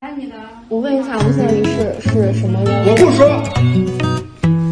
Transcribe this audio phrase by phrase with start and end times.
[0.00, 0.36] 爱你的。
[0.68, 2.92] 我问一下，无限离世是什么原因？
[2.92, 3.42] 我不说。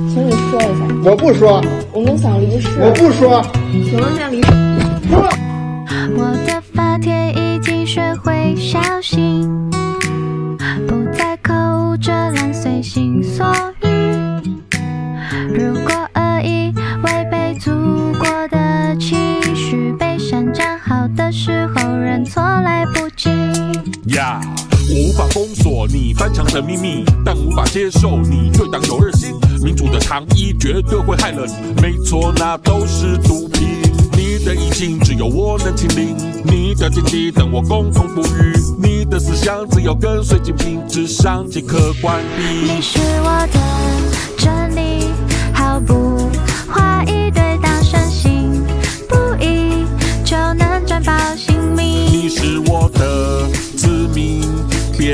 [0.08, 0.86] 请你说一下。
[1.04, 1.60] 我不说。
[1.92, 2.68] 我们想离世。
[2.78, 3.42] 我不说。
[3.72, 4.52] 请问下离世。
[6.16, 9.68] 我的发帖已经学会小心，
[10.86, 11.52] 不再口
[11.90, 13.44] 无遮拦，随心所
[13.82, 13.88] 欲。
[15.52, 16.72] 如果恶意
[17.02, 17.72] 违背祖
[18.20, 23.28] 国的期许，被删账号的时候认错来不及。
[24.14, 24.55] 呀，yeah,
[24.88, 29.34] 我无法封锁你翻墙的秘密，但无法接受你对党有二心。
[29.60, 33.66] 民主的糖衣绝对会害了你，没错，那都是毒品。
[34.12, 42.72] 你的疫情只有我能清零，你的经济等我共同富裕，你的思想只有跟随精品，智商即可关闭。
[42.72, 43.58] 你是我的
[44.38, 45.08] 真理，
[45.52, 46.25] 毫不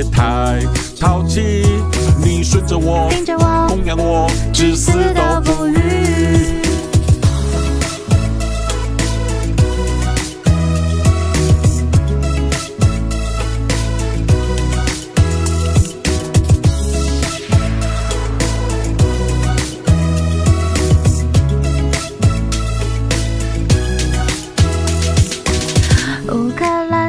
[0.02, 0.58] 别太
[0.98, 1.64] 淘气，
[2.18, 5.80] 你顺着我，盯着我，供养我，至死都不渝。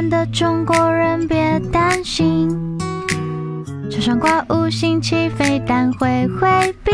[0.02, 2.48] 的中国人别担心，
[3.90, 6.92] 车上挂五星旗飞弹会回避。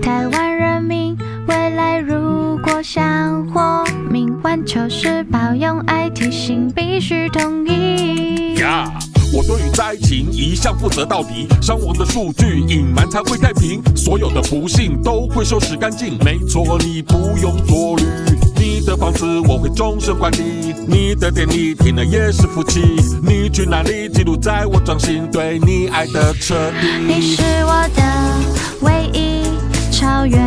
[0.00, 8.54] 台湾人民未来如果想活命，环球时报用爱提醒，必须同意。
[8.56, 8.90] 呀
[9.32, 16.18] 我对于灾情一向负责到底，伤亡的数据隐瞒才会太平，所有的不幸都会收拾干净。
[16.24, 18.02] 没错，你不用多虑。
[19.10, 22.80] 你的房子我会终身管理，你的电力停了也是福气。
[23.22, 26.86] 你去哪里，记录在我掌心，对你爱的彻底。
[27.06, 28.02] 你是我的
[28.80, 29.42] 唯一，
[29.90, 30.38] 超越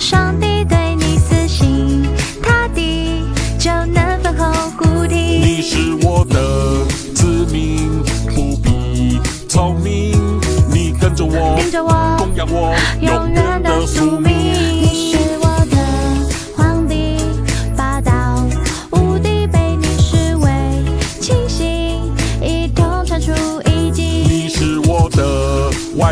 [0.00, 2.02] 上帝对你死心
[2.42, 3.24] 塌地，
[3.58, 5.16] 就能粉红护体。
[5.16, 6.84] 你是我的
[7.14, 8.02] 子民，
[8.34, 10.40] 不必聪明，
[10.72, 14.41] 你跟着我，跟着我，供养我，永远的宿命。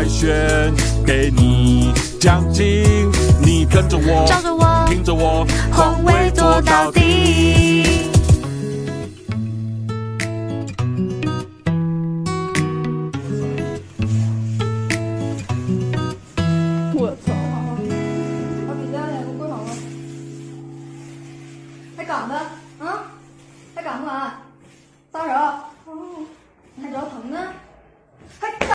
[0.01, 0.73] 外宣
[1.05, 8.09] 给你奖金，你跟着我，照着我，听着我，皇位做到底。
[16.95, 17.31] 我操！
[22.07, 22.49] 好了。
[22.79, 22.85] 还？
[22.85, 23.05] 啊？
[23.75, 23.83] 还？
[25.13, 25.31] 撒手！